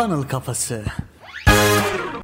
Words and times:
Funnel 0.00 0.22
Kafası. 0.28 0.84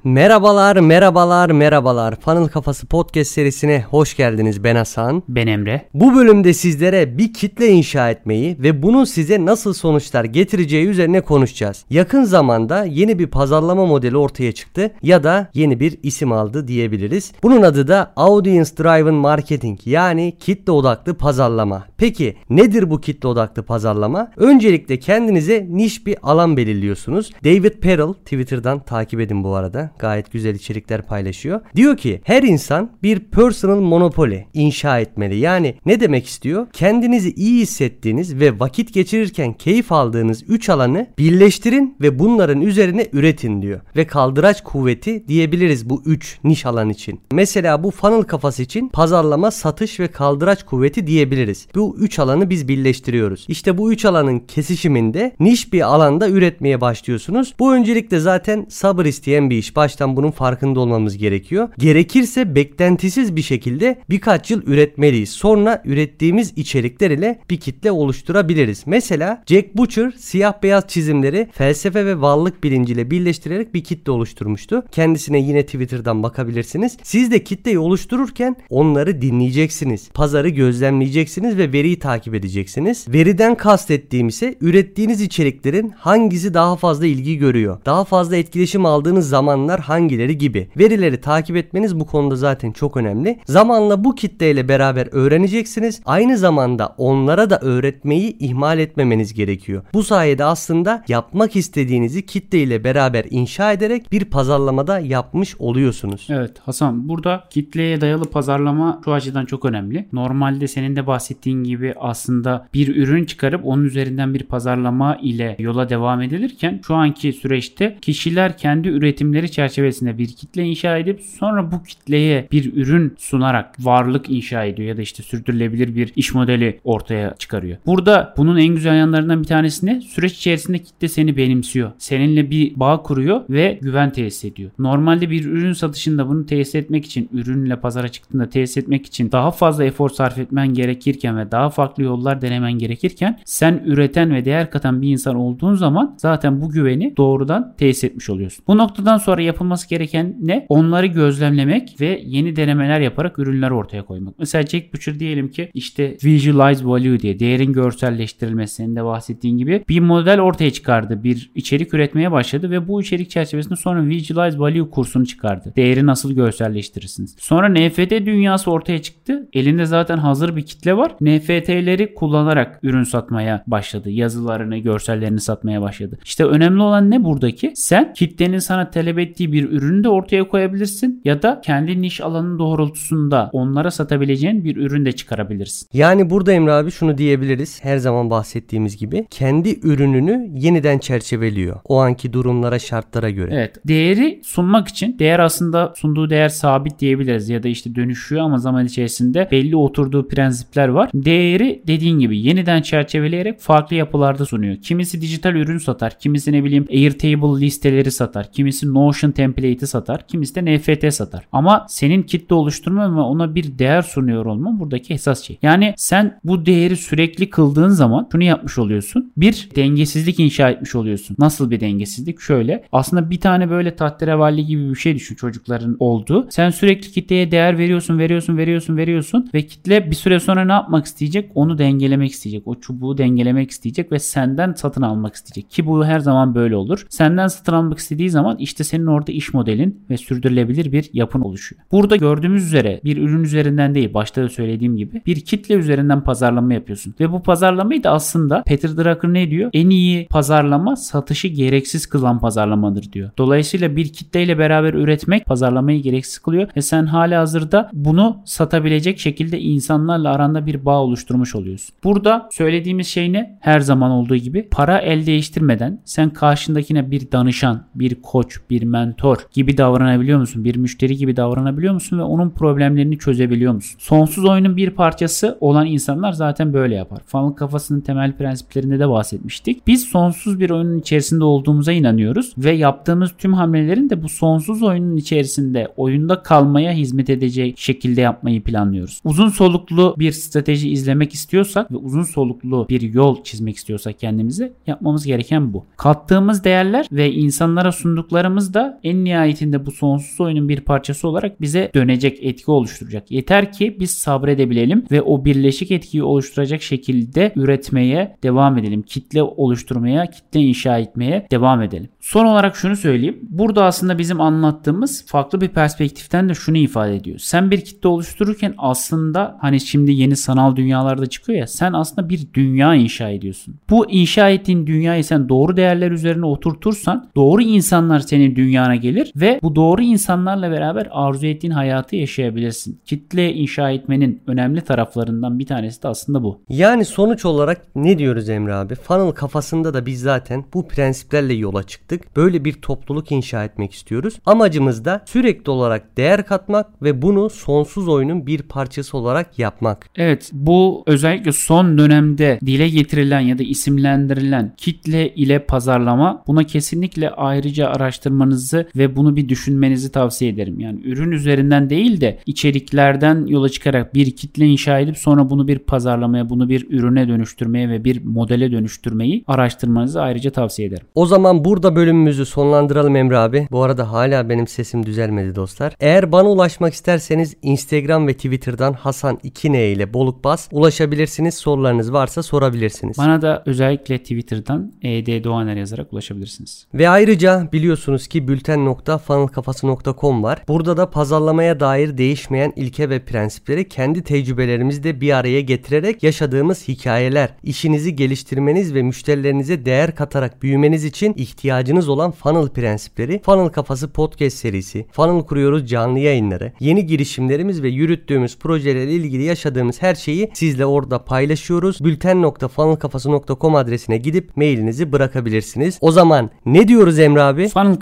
Merhabalar, 0.06 0.76
merhabalar, 0.76 1.50
merhabalar. 1.50 2.20
Funnel 2.20 2.48
Kafası 2.48 2.86
podcast 2.86 3.30
serisine 3.30 3.84
hoş 3.90 4.16
geldiniz. 4.16 4.64
Ben 4.64 4.76
Hasan. 4.76 5.22
Ben 5.28 5.46
Emre. 5.46 5.88
Bu 5.94 6.14
bölümde 6.14 6.52
sizlere 6.52 7.18
bir 7.18 7.32
kitle 7.32 7.68
inşa 7.68 8.10
etmeyi 8.10 8.56
ve 8.60 8.82
bunun 8.82 9.04
size 9.04 9.44
nasıl 9.44 9.72
sonuçlar 9.72 10.24
getireceği 10.24 10.86
üzerine 10.86 11.20
konuşacağız. 11.20 11.84
Yakın 11.90 12.24
zamanda 12.24 12.84
yeni 12.84 13.18
bir 13.18 13.26
pazarlama 13.26 13.86
modeli 13.86 14.16
ortaya 14.16 14.52
çıktı 14.52 14.90
ya 15.02 15.24
da 15.24 15.50
yeni 15.54 15.80
bir 15.80 15.98
isim 16.02 16.32
aldı 16.32 16.68
diyebiliriz. 16.68 17.32
Bunun 17.42 17.62
adı 17.62 17.88
da 17.88 18.12
Audience 18.16 18.70
Driven 18.78 19.14
Marketing 19.14 19.78
yani 19.86 20.36
kitle 20.40 20.72
odaklı 20.72 21.14
pazarlama. 21.14 21.84
Peki 21.96 22.36
nedir 22.50 22.90
bu 22.90 23.00
kitle 23.00 23.28
odaklı 23.28 23.62
pazarlama? 23.62 24.32
Öncelikle 24.36 24.98
kendinize 24.98 25.66
niş 25.70 26.06
bir 26.06 26.16
alan 26.22 26.56
belirliyorsunuz. 26.56 27.30
David 27.44 27.72
Perel 27.80 28.12
Twitter'dan 28.12 28.78
takip 28.78 29.20
edin 29.20 29.44
bu 29.44 29.54
arada 29.54 29.95
gayet 29.98 30.32
güzel 30.32 30.54
içerikler 30.54 31.02
paylaşıyor. 31.02 31.60
Diyor 31.76 31.96
ki 31.96 32.20
her 32.24 32.42
insan 32.42 32.90
bir 33.02 33.18
personal 33.18 33.80
monopoly 33.80 34.44
inşa 34.54 35.00
etmeli. 35.00 35.36
Yani 35.36 35.74
ne 35.86 36.00
demek 36.00 36.26
istiyor? 36.26 36.66
Kendinizi 36.72 37.32
iyi 37.32 37.60
hissettiğiniz 37.60 38.40
ve 38.40 38.60
vakit 38.60 38.94
geçirirken 38.94 39.52
keyif 39.52 39.92
aldığınız 39.92 40.44
3 40.48 40.68
alanı 40.68 41.06
birleştirin 41.18 41.96
ve 42.00 42.18
bunların 42.18 42.60
üzerine 42.60 43.06
üretin 43.12 43.62
diyor. 43.62 43.80
Ve 43.96 44.06
kaldıraç 44.06 44.62
kuvveti 44.62 45.28
diyebiliriz 45.28 45.90
bu 45.90 46.02
3 46.06 46.38
niş 46.44 46.66
alan 46.66 46.90
için. 46.90 47.20
Mesela 47.32 47.82
bu 47.82 47.90
funnel 47.90 48.22
kafası 48.22 48.62
için 48.62 48.88
pazarlama, 48.88 49.50
satış 49.50 50.00
ve 50.00 50.08
kaldıraç 50.08 50.64
kuvveti 50.64 51.06
diyebiliriz. 51.06 51.66
Bu 51.74 51.96
3 51.98 52.18
alanı 52.18 52.50
biz 52.50 52.68
birleştiriyoruz. 52.68 53.44
İşte 53.48 53.78
bu 53.78 53.92
3 53.92 54.04
alanın 54.04 54.38
kesişiminde 54.38 55.36
niş 55.40 55.72
bir 55.72 55.80
alanda 55.80 56.28
üretmeye 56.28 56.80
başlıyorsunuz. 56.80 57.54
Bu 57.58 57.74
öncelikle 57.74 58.20
zaten 58.20 58.66
sabır 58.68 59.04
isteyen 59.04 59.50
bir 59.50 59.58
iş 59.58 59.76
baştan 59.86 60.16
bunun 60.16 60.30
farkında 60.30 60.80
olmamız 60.80 61.18
gerekiyor. 61.18 61.68
Gerekirse 61.78 62.54
beklentisiz 62.54 63.36
bir 63.36 63.42
şekilde 63.42 63.98
birkaç 64.10 64.50
yıl 64.50 64.62
üretmeliyiz. 64.66 65.30
Sonra 65.30 65.82
ürettiğimiz 65.84 66.52
içerikler 66.56 67.10
ile 67.10 67.38
bir 67.50 67.60
kitle 67.60 67.90
oluşturabiliriz. 67.90 68.82
Mesela 68.86 69.42
Jack 69.46 69.76
Butcher 69.76 70.12
siyah 70.18 70.62
beyaz 70.62 70.84
çizimleri 70.88 71.48
felsefe 71.52 72.06
ve 72.06 72.20
varlık 72.20 72.64
bilinciyle 72.64 73.10
birleştirerek 73.10 73.74
bir 73.74 73.84
kitle 73.84 74.12
oluşturmuştu. 74.12 74.84
Kendisine 74.92 75.38
yine 75.38 75.66
Twitter'dan 75.66 76.22
bakabilirsiniz. 76.22 76.96
Siz 77.02 77.30
de 77.30 77.44
kitleyi 77.44 77.78
oluştururken 77.78 78.56
onları 78.70 79.22
dinleyeceksiniz. 79.22 80.08
Pazarı 80.14 80.48
gözlemleyeceksiniz 80.48 81.58
ve 81.58 81.72
veriyi 81.72 81.98
takip 81.98 82.34
edeceksiniz. 82.34 83.06
Veriden 83.08 83.54
kastettiğim 83.54 84.28
ise 84.28 84.54
ürettiğiniz 84.60 85.20
içeriklerin 85.20 85.90
hangisi 85.96 86.54
daha 86.54 86.76
fazla 86.76 87.06
ilgi 87.06 87.38
görüyor. 87.38 87.78
Daha 87.86 88.04
fazla 88.04 88.36
etkileşim 88.36 88.86
aldığınız 88.86 89.28
zamanlar 89.28 89.75
bunlar 89.76 89.80
hangileri 89.80 90.38
gibi. 90.38 90.68
Verileri 90.76 91.20
takip 91.20 91.56
etmeniz 91.56 92.00
bu 92.00 92.06
konuda 92.06 92.36
zaten 92.36 92.72
çok 92.72 92.96
önemli. 92.96 93.38
Zamanla 93.46 94.04
bu 94.04 94.14
kitleyle 94.14 94.68
beraber 94.68 95.08
öğreneceksiniz. 95.12 96.00
Aynı 96.04 96.38
zamanda 96.38 96.94
onlara 96.98 97.50
da 97.50 97.58
öğretmeyi 97.60 98.38
ihmal 98.38 98.78
etmemeniz 98.78 99.34
gerekiyor. 99.34 99.82
Bu 99.94 100.02
sayede 100.02 100.44
aslında 100.44 101.04
yapmak 101.08 101.56
istediğinizi 101.56 102.26
kitleyle 102.26 102.84
beraber 102.84 103.26
inşa 103.30 103.72
ederek 103.72 104.12
bir 104.12 104.24
pazarlamada 104.24 104.98
yapmış 104.98 105.56
oluyorsunuz. 105.58 106.26
Evet 106.30 106.58
Hasan 106.64 107.08
burada 107.08 107.44
kitleye 107.50 108.00
dayalı 108.00 108.24
pazarlama 108.24 109.00
şu 109.04 109.12
açıdan 109.12 109.44
çok 109.46 109.64
önemli. 109.64 110.08
Normalde 110.12 110.68
senin 110.68 110.96
de 110.96 111.06
bahsettiğin 111.06 111.64
gibi 111.64 111.94
aslında 112.00 112.68
bir 112.74 112.96
ürün 112.96 113.24
çıkarıp 113.24 113.60
onun 113.64 113.84
üzerinden 113.84 114.34
bir 114.34 114.42
pazarlama 114.42 115.18
ile 115.22 115.56
yola 115.58 115.88
devam 115.88 116.22
edilirken 116.22 116.80
şu 116.86 116.94
anki 116.94 117.32
süreçte 117.32 117.96
kişiler 118.02 118.58
kendi 118.58 118.88
üretimleri 118.88 119.50
çerçevesinde 119.56 120.18
bir 120.18 120.28
kitle 120.28 120.64
inşa 120.64 120.98
edip 120.98 121.20
sonra 121.22 121.72
bu 121.72 121.82
kitleye 121.82 122.48
bir 122.52 122.76
ürün 122.76 123.14
sunarak 123.18 123.74
varlık 123.78 124.30
inşa 124.30 124.64
ediyor 124.64 124.88
ya 124.88 124.96
da 124.96 125.02
işte 125.02 125.22
sürdürülebilir 125.22 125.96
bir 125.96 126.12
iş 126.16 126.34
modeli 126.34 126.80
ortaya 126.84 127.34
çıkarıyor. 127.38 127.76
Burada 127.86 128.34
bunun 128.36 128.56
en 128.56 128.68
güzel 128.68 128.96
yanlarından 128.96 129.42
bir 129.42 129.46
tanesi 129.46 129.86
ne? 129.86 130.00
Süreç 130.00 130.32
içerisinde 130.32 130.78
kitle 130.78 131.08
seni 131.08 131.36
benimsiyor. 131.36 131.92
Seninle 131.98 132.50
bir 132.50 132.80
bağ 132.80 133.02
kuruyor 133.02 133.40
ve 133.50 133.78
güven 133.82 134.12
tesis 134.12 134.44
ediyor. 134.44 134.70
Normalde 134.78 135.30
bir 135.30 135.44
ürün 135.44 135.72
satışında 135.72 136.28
bunu 136.28 136.46
tesis 136.46 136.74
etmek 136.74 137.06
için, 137.06 137.28
ürünle 137.32 137.80
pazara 137.80 138.08
çıktığında 138.08 138.48
tesis 138.48 138.76
etmek 138.76 139.06
için 139.06 139.32
daha 139.32 139.50
fazla 139.50 139.84
efor 139.84 140.10
sarf 140.10 140.38
etmen 140.38 140.74
gerekirken 140.74 141.38
ve 141.38 141.50
daha 141.50 141.70
farklı 141.70 142.02
yollar 142.02 142.42
denemen 142.42 142.72
gerekirken 142.72 143.40
sen 143.44 143.82
üreten 143.86 144.34
ve 144.34 144.44
değer 144.44 144.70
katan 144.70 145.02
bir 145.02 145.10
insan 145.10 145.36
olduğun 145.36 145.74
zaman 145.74 146.14
zaten 146.18 146.60
bu 146.60 146.70
güveni 146.70 147.16
doğrudan 147.16 147.74
tesis 147.78 148.04
etmiş 148.04 148.30
oluyorsun. 148.30 148.64
Bu 148.68 148.78
noktadan 148.78 149.18
sonra 149.18 149.45
yapılması 149.46 149.88
gereken 149.88 150.36
ne? 150.40 150.66
Onları 150.68 151.06
gözlemlemek 151.06 151.96
ve 152.00 152.22
yeni 152.24 152.56
denemeler 152.56 153.00
yaparak 153.00 153.38
ürünler 153.38 153.70
ortaya 153.70 154.04
koymak. 154.04 154.34
Mesela 154.38 154.66
Jack 154.66 154.94
Butcher 154.94 155.20
diyelim 155.20 155.48
ki 155.48 155.70
işte 155.74 156.16
Visualize 156.24 156.84
Value 156.84 157.20
diye 157.20 157.38
değerin 157.38 157.72
görselleştirilmesi 157.72 158.74
senin 158.74 158.96
de 158.96 159.04
bahsettiğin 159.04 159.58
gibi 159.58 159.84
bir 159.88 160.00
model 160.00 160.40
ortaya 160.40 160.70
çıkardı. 160.70 161.24
Bir 161.24 161.50
içerik 161.54 161.94
üretmeye 161.94 162.32
başladı 162.32 162.70
ve 162.70 162.88
bu 162.88 163.02
içerik 163.02 163.30
çerçevesinde 163.30 163.76
sonra 163.76 164.06
Visualize 164.06 164.58
Value 164.58 164.90
kursunu 164.90 165.26
çıkardı. 165.26 165.72
Değeri 165.76 166.06
nasıl 166.06 166.32
görselleştirirsiniz? 166.32 167.36
Sonra 167.38 167.68
NFT 167.68 168.10
dünyası 168.10 168.70
ortaya 168.70 169.02
çıktı. 169.02 169.48
Elinde 169.52 169.86
zaten 169.86 170.18
hazır 170.18 170.56
bir 170.56 170.62
kitle 170.62 170.96
var. 170.96 171.12
NFT'leri 171.20 172.14
kullanarak 172.14 172.78
ürün 172.82 173.02
satmaya 173.02 173.64
başladı. 173.66 174.10
Yazılarını, 174.10 174.78
görsellerini 174.78 175.40
satmaya 175.40 175.82
başladı. 175.82 176.18
İşte 176.24 176.44
önemli 176.44 176.82
olan 176.82 177.10
ne 177.10 177.24
buradaki? 177.24 177.72
Sen 177.74 178.12
kitlenin 178.14 178.58
sana 178.58 178.90
talep 178.90 179.18
ettiği 179.18 179.35
bir 179.38 179.70
ürünü 179.70 180.04
de 180.04 180.08
ortaya 180.08 180.48
koyabilirsin 180.48 181.20
ya 181.24 181.42
da 181.42 181.60
kendi 181.64 182.02
niş 182.02 182.20
alanın 182.20 182.58
doğrultusunda 182.58 183.50
onlara 183.52 183.90
satabileceğin 183.90 184.64
bir 184.64 184.76
ürün 184.76 185.04
de 185.04 185.12
çıkarabilirsin. 185.12 185.88
Yani 185.92 186.30
burada 186.30 186.52
Emre 186.52 186.72
abi 186.72 186.90
şunu 186.90 187.18
diyebiliriz. 187.18 187.84
Her 187.84 187.96
zaman 187.98 188.30
bahsettiğimiz 188.30 188.96
gibi 188.96 189.26
kendi 189.30 189.80
ürününü 189.82 190.50
yeniden 190.54 190.98
çerçeveliyor. 190.98 191.80
O 191.84 191.98
anki 191.98 192.32
durumlara, 192.32 192.78
şartlara 192.78 193.30
göre. 193.30 193.50
Evet. 193.54 193.76
Değeri 193.88 194.40
sunmak 194.44 194.88
için 194.88 195.18
değer 195.18 195.38
aslında 195.38 195.92
sunduğu 195.96 196.30
değer 196.30 196.48
sabit 196.48 197.00
diyebiliriz 197.00 197.48
ya 197.48 197.62
da 197.62 197.68
işte 197.68 197.94
dönüşüyor 197.94 198.42
ama 198.42 198.58
zaman 198.58 198.86
içerisinde 198.86 199.48
belli 199.50 199.76
oturduğu 199.76 200.28
prensipler 200.28 200.88
var. 200.88 201.10
Değeri 201.14 201.82
dediğin 201.86 202.18
gibi 202.18 202.38
yeniden 202.38 202.82
çerçeveleyerek 202.82 203.60
farklı 203.60 203.96
yapılarda 203.96 204.46
sunuyor. 204.46 204.76
Kimisi 204.76 205.20
dijital 205.20 205.54
ürün 205.54 205.78
satar, 205.78 206.18
kimisi 206.18 206.52
ne 206.52 206.64
bileyim 206.64 206.86
Airtable 206.90 207.66
listeleri 207.66 208.10
satar, 208.10 208.52
kimisi 208.52 208.94
Notion 208.94 209.25
template'i 209.32 209.86
satar. 209.86 210.26
Kimisi 210.26 210.54
de 210.54 210.76
NFT 210.76 211.14
satar. 211.14 211.46
Ama 211.52 211.86
senin 211.88 212.22
kitle 212.22 212.54
oluşturma 212.54 213.16
ve 213.16 213.20
ona 213.20 213.54
bir 213.54 213.78
değer 213.78 214.02
sunuyor 214.02 214.46
olman 214.46 214.80
buradaki 214.80 215.14
esas 215.14 215.42
şey. 215.42 215.58
Yani 215.62 215.94
sen 215.96 216.40
bu 216.44 216.66
değeri 216.66 216.96
sürekli 216.96 217.50
kıldığın 217.50 217.88
zaman 217.88 218.28
şunu 218.32 218.42
yapmış 218.42 218.78
oluyorsun. 218.78 219.32
Bir 219.36 219.68
dengesizlik 219.76 220.40
inşa 220.40 220.70
etmiş 220.70 220.94
oluyorsun. 220.94 221.36
Nasıl 221.38 221.70
bir 221.70 221.80
dengesizlik? 221.80 222.40
Şöyle. 222.40 222.84
Aslında 222.92 223.30
bir 223.30 223.40
tane 223.40 223.70
böyle 223.70 223.96
tahterevalli 223.96 224.66
gibi 224.66 224.90
bir 224.90 224.94
şey 224.94 225.14
düşün 225.14 225.34
çocukların 225.34 225.96
olduğu. 225.98 226.46
Sen 226.50 226.70
sürekli 226.70 227.10
kitleye 227.10 227.50
değer 227.50 227.78
veriyorsun, 227.78 228.18
veriyorsun, 228.18 228.56
veriyorsun, 228.56 228.96
veriyorsun 228.96 229.50
ve 229.54 229.62
kitle 229.66 230.10
bir 230.10 230.16
süre 230.16 230.40
sonra 230.40 230.64
ne 230.64 230.72
yapmak 230.72 231.06
isteyecek? 231.06 231.50
Onu 231.54 231.78
dengelemek 231.78 232.30
isteyecek. 232.30 232.62
O 232.66 232.80
çubuğu 232.80 233.18
dengelemek 233.18 233.70
isteyecek 233.70 234.12
ve 234.12 234.18
senden 234.18 234.72
satın 234.72 235.02
almak 235.02 235.34
isteyecek. 235.34 235.70
Ki 235.70 235.86
bu 235.86 236.04
her 236.04 236.20
zaman 236.20 236.54
böyle 236.54 236.76
olur. 236.76 237.06
Senden 237.08 237.48
satın 237.48 237.72
almak 237.72 237.98
istediği 237.98 238.30
zaman 238.30 238.56
işte 238.58 238.84
senin 238.84 239.06
orada 239.16 239.32
iş 239.32 239.54
modelin 239.54 240.04
ve 240.10 240.16
sürdürülebilir 240.16 240.92
bir 240.92 241.10
yapın 241.12 241.40
oluşuyor. 241.40 241.82
Burada 241.92 242.16
gördüğümüz 242.16 242.64
üzere 242.64 243.00
bir 243.04 243.16
ürün 243.16 243.44
üzerinden 243.44 243.94
değil 243.94 244.14
başta 244.14 244.42
da 244.42 244.48
söylediğim 244.48 244.96
gibi 244.96 245.22
bir 245.26 245.40
kitle 245.40 245.74
üzerinden 245.74 246.24
pazarlama 246.24 246.74
yapıyorsun. 246.74 247.14
Ve 247.20 247.32
bu 247.32 247.42
pazarlamayı 247.42 248.04
da 248.04 248.10
aslında 248.10 248.62
Peter 248.66 248.96
Drucker 248.96 249.32
ne 249.32 249.50
diyor? 249.50 249.70
En 249.72 249.90
iyi 249.90 250.26
pazarlama 250.26 250.96
satışı 250.96 251.48
gereksiz 251.48 252.06
kılan 252.06 252.40
pazarlamadır 252.40 253.12
diyor. 253.12 253.30
Dolayısıyla 253.38 253.96
bir 253.96 254.12
kitleyle 254.12 254.58
beraber 254.58 254.94
üretmek 254.94 255.46
pazarlamayı 255.46 256.02
gereksiz 256.02 256.38
kılıyor 256.38 256.68
ve 256.76 256.82
sen 256.82 257.06
hala 257.06 257.40
hazırda 257.40 257.90
bunu 257.92 258.36
satabilecek 258.44 259.18
şekilde 259.18 259.60
insanlarla 259.60 260.32
aranda 260.32 260.66
bir 260.66 260.84
bağ 260.84 261.02
oluşturmuş 261.02 261.54
oluyorsun. 261.54 261.94
Burada 262.04 262.48
söylediğimiz 262.52 263.06
şey 263.06 263.32
ne? 263.32 263.58
Her 263.60 263.80
zaman 263.80 264.10
olduğu 264.10 264.36
gibi 264.36 264.68
para 264.70 264.98
el 264.98 265.26
değiştirmeden 265.26 266.00
sen 266.04 266.30
karşındakine 266.30 267.10
bir 267.10 267.32
danışan, 267.32 267.84
bir 267.94 268.14
koç, 268.14 268.60
bir 268.70 268.82
mentor 268.82 269.05
mentor 269.06 269.36
gibi 269.52 269.78
davranabiliyor 269.78 270.38
musun? 270.38 270.64
Bir 270.64 270.76
müşteri 270.76 271.16
gibi 271.16 271.36
davranabiliyor 271.36 271.94
musun 271.94 272.18
ve 272.18 272.22
onun 272.22 272.50
problemlerini 272.50 273.18
çözebiliyor 273.18 273.72
musun? 273.72 273.96
Sonsuz 274.00 274.44
oyunun 274.44 274.76
bir 274.76 274.90
parçası 274.90 275.58
olan 275.60 275.86
insanlar 275.86 276.32
zaten 276.32 276.72
böyle 276.72 276.94
yapar. 276.94 277.20
Funnel 277.26 277.52
kafasının 277.52 278.00
temel 278.00 278.32
prensiplerinde 278.36 278.98
de 278.98 279.08
bahsetmiştik. 279.08 279.86
Biz 279.86 280.04
sonsuz 280.04 280.60
bir 280.60 280.70
oyunun 280.70 280.98
içerisinde 280.98 281.44
olduğumuza 281.44 281.92
inanıyoruz 281.92 282.54
ve 282.58 282.70
yaptığımız 282.70 283.30
tüm 283.38 283.54
hamlelerin 283.54 284.10
de 284.10 284.22
bu 284.22 284.28
sonsuz 284.28 284.82
oyunun 284.82 285.16
içerisinde 285.16 285.88
oyunda 285.96 286.42
kalmaya 286.42 286.92
hizmet 286.92 287.30
edecek 287.30 287.78
şekilde 287.78 288.20
yapmayı 288.20 288.62
planlıyoruz. 288.62 289.20
Uzun 289.24 289.48
soluklu 289.48 290.14
bir 290.18 290.32
strateji 290.32 290.90
izlemek 290.90 291.34
istiyorsak 291.34 291.92
ve 291.92 291.96
uzun 291.96 292.22
soluklu 292.22 292.86
bir 292.88 293.00
yol 293.00 293.44
çizmek 293.44 293.76
istiyorsak 293.76 294.18
kendimize 294.18 294.72
yapmamız 294.86 295.26
gereken 295.26 295.72
bu. 295.72 295.84
Kattığımız 295.96 296.64
değerler 296.64 297.06
ve 297.12 297.32
insanlara 297.32 297.92
sunduklarımız 297.92 298.74
da 298.74 298.95
en 299.04 299.24
nihayetinde 299.24 299.86
bu 299.86 299.90
sonsuz 299.90 300.40
oyunun 300.40 300.68
bir 300.68 300.80
parçası 300.80 301.28
olarak 301.28 301.60
bize 301.60 301.90
dönecek 301.94 302.38
etki 302.42 302.70
oluşturacak. 302.70 303.30
Yeter 303.30 303.72
ki 303.72 303.96
biz 304.00 304.10
sabredebilelim 304.10 305.04
ve 305.10 305.22
o 305.22 305.44
birleşik 305.44 305.90
etkiyi 305.90 306.22
oluşturacak 306.22 306.82
şekilde 306.82 307.52
üretmeye 307.56 308.36
devam 308.42 308.78
edelim. 308.78 309.02
Kitle 309.02 309.42
oluşturmaya, 309.42 310.26
kitle 310.26 310.60
inşa 310.60 310.98
etmeye 310.98 311.46
devam 311.50 311.82
edelim. 311.82 312.08
Son 312.20 312.46
olarak 312.46 312.76
şunu 312.76 312.96
söyleyeyim. 312.96 313.38
Burada 313.42 313.84
aslında 313.84 314.18
bizim 314.18 314.40
anlattığımız 314.40 315.26
farklı 315.26 315.60
bir 315.60 315.68
perspektiften 315.68 316.48
de 316.48 316.54
şunu 316.54 316.76
ifade 316.76 317.16
ediyor. 317.16 317.38
Sen 317.38 317.70
bir 317.70 317.80
kitle 317.80 318.08
oluştururken 318.08 318.74
aslında 318.78 319.56
hani 319.60 319.80
şimdi 319.80 320.12
yeni 320.12 320.36
sanal 320.36 320.76
dünyalarda 320.76 321.26
çıkıyor 321.26 321.58
ya 321.58 321.66
sen 321.66 321.92
aslında 321.92 322.28
bir 322.28 322.40
dünya 322.54 322.94
inşa 322.94 323.28
ediyorsun. 323.28 323.74
Bu 323.90 324.10
inşa 324.10 324.50
ettiğin 324.50 324.86
dünyayı 324.86 325.24
sen 325.24 325.48
doğru 325.48 325.76
değerler 325.76 326.10
üzerine 326.10 326.46
oturtursan 326.46 327.30
doğru 327.36 327.62
insanlar 327.62 328.20
senin 328.20 328.56
dünyana 328.86 328.96
gelir 328.96 329.32
ve 329.36 329.60
bu 329.62 329.76
doğru 329.76 330.02
insanlarla 330.02 330.70
beraber 330.70 331.08
arzu 331.10 331.46
ettiğin 331.46 331.72
hayatı 331.72 332.16
yaşayabilirsin. 332.16 333.00
Kitle 333.04 333.52
inşa 333.52 333.90
etmenin 333.90 334.42
önemli 334.46 334.80
taraflarından 334.80 335.58
bir 335.58 335.66
tanesi 335.66 336.02
de 336.02 336.08
aslında 336.08 336.42
bu. 336.42 336.60
Yani 336.68 337.04
sonuç 337.04 337.44
olarak 337.44 337.82
ne 337.96 338.18
diyoruz 338.18 338.48
Emre 338.48 338.74
abi? 338.74 338.94
Funnel 338.94 339.32
kafasında 339.32 339.94
da 339.94 340.06
biz 340.06 340.20
zaten 340.20 340.64
bu 340.74 340.88
prensiplerle 340.88 341.54
yola 341.54 341.82
çıktık. 341.82 342.36
Böyle 342.36 342.64
bir 342.64 342.72
topluluk 342.72 343.32
inşa 343.32 343.64
etmek 343.64 343.92
istiyoruz. 343.92 344.34
Amacımız 344.46 345.04
da 345.04 345.22
sürekli 345.26 345.70
olarak 345.70 346.16
değer 346.16 346.46
katmak 346.46 347.02
ve 347.02 347.22
bunu 347.22 347.50
sonsuz 347.50 348.08
oyunun 348.08 348.46
bir 348.46 348.62
parçası 348.62 349.16
olarak 349.16 349.58
yapmak. 349.58 350.10
Evet 350.16 350.50
bu 350.52 351.04
özellikle 351.06 351.52
son 351.52 351.98
dönemde 351.98 352.58
dile 352.66 352.88
getirilen 352.88 353.40
ya 353.40 353.58
da 353.58 353.62
isimlendirilen 353.62 354.72
kitle 354.76 355.34
ile 355.34 355.58
pazarlama 355.58 356.42
buna 356.46 356.64
kesinlikle 356.64 357.30
ayrıca 357.30 357.88
araştırmanızı 357.88 358.75
ve 358.96 359.16
bunu 359.16 359.36
bir 359.36 359.48
düşünmenizi 359.48 360.12
tavsiye 360.12 360.50
ederim. 360.50 360.80
Yani 360.80 361.00
ürün 361.04 361.30
üzerinden 361.30 361.90
değil 361.90 362.20
de 362.20 362.38
içeriklerden 362.46 363.46
yola 363.46 363.68
çıkarak 363.68 364.14
bir 364.14 364.30
kitle 364.30 364.66
inşa 364.66 364.98
edip 364.98 365.18
sonra 365.18 365.50
bunu 365.50 365.68
bir 365.68 365.78
pazarlamaya, 365.78 366.50
bunu 366.50 366.68
bir 366.68 366.86
ürüne 366.90 367.28
dönüştürmeye 367.28 367.88
ve 367.88 368.04
bir 368.04 368.24
modele 368.24 368.72
dönüştürmeyi 368.72 369.44
araştırmanızı 369.46 370.22
ayrıca 370.22 370.50
tavsiye 370.50 370.88
ederim. 370.88 371.06
O 371.14 371.26
zaman 371.26 371.64
burada 371.64 371.96
bölümümüzü 371.96 372.46
sonlandıralım 372.46 373.16
Emre 373.16 373.38
abi. 373.38 373.68
Bu 373.70 373.82
arada 373.82 374.12
hala 374.12 374.48
benim 374.48 374.66
sesim 374.66 375.06
düzelmedi 375.06 375.54
dostlar. 375.54 375.94
Eğer 376.00 376.32
bana 376.32 376.48
ulaşmak 376.48 376.92
isterseniz 376.92 377.56
Instagram 377.62 378.26
ve 378.26 378.34
Twitter'dan 378.34 378.92
Hasan 378.92 379.36
2N 379.36 379.92
ile 379.92 380.14
Boluk 380.14 380.44
Bas 380.44 380.68
ulaşabilirsiniz. 380.72 381.54
Sorularınız 381.54 382.12
varsa 382.12 382.42
sorabilirsiniz. 382.42 383.18
Bana 383.18 383.42
da 383.42 383.62
özellikle 383.66 384.18
Twitter'dan 384.18 384.92
ED 385.02 385.44
Doğaner 385.44 385.76
yazarak 385.76 386.12
ulaşabilirsiniz. 386.12 386.86
Ve 386.94 387.08
ayrıca 387.08 387.68
biliyorsunuz 387.72 388.28
ki 388.28 388.48
bülten.funnelkafası.com 388.56 390.42
var. 390.42 390.62
Burada 390.68 390.96
da 390.96 391.10
pazarlamaya 391.10 391.80
dair 391.80 392.18
değişmeyen 392.18 392.72
ilke 392.76 393.10
ve 393.10 393.24
prensipleri 393.24 393.88
kendi 393.88 394.22
tecrübelerimizde 394.22 395.20
bir 395.20 395.36
araya 395.36 395.60
getirerek 395.60 396.22
yaşadığımız 396.22 396.88
hikayeler, 396.88 397.54
işinizi 397.62 398.16
geliştirmeniz 398.16 398.94
ve 398.94 399.02
müşterilerinize 399.02 399.84
değer 399.84 400.14
katarak 400.14 400.62
büyümeniz 400.62 401.04
için 401.04 401.34
ihtiyacınız 401.36 402.08
olan 402.08 402.30
funnel 402.30 402.68
prensipleri, 402.68 403.42
Funnel 403.44 403.68
Kafası 403.68 404.12
podcast 404.12 404.56
serisi, 404.56 405.06
Funnel 405.12 405.42
kuruyoruz 405.42 405.88
canlı 405.88 406.18
yayınları, 406.18 406.72
yeni 406.80 407.06
girişimlerimiz 407.06 407.82
ve 407.82 407.88
yürüttüğümüz 407.88 408.58
projelerle 408.58 409.12
ilgili 409.12 409.42
yaşadığımız 409.42 410.02
her 410.02 410.14
şeyi 410.14 410.50
sizle 410.54 410.86
orada 410.86 411.24
paylaşıyoruz. 411.24 412.04
bülten.funnelkafası.com 412.04 413.74
adresine 413.74 414.18
gidip 414.18 414.56
mailinizi 414.56 415.12
bırakabilirsiniz. 415.12 415.98
O 416.00 416.12
zaman 416.12 416.50
ne 416.66 416.88
diyoruz 416.88 417.18
Emre 417.18 417.42
abi? 417.42 417.68
Funnel 417.68 417.96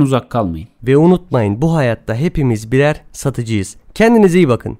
uzak 0.00 0.30
kalmayın. 0.30 0.68
Ve 0.82 0.96
unutmayın 0.96 1.62
bu 1.62 1.74
hayatta 1.74 2.14
hepimiz 2.14 2.72
birer 2.72 3.02
satıcıyız. 3.12 3.76
Kendinize 3.94 4.38
iyi 4.38 4.48
bakın. 4.48 4.78